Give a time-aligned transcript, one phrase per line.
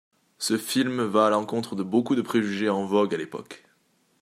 [0.39, 3.63] Ce film va à l'encontre de beaucoup de préjugés en vogue à l'époque.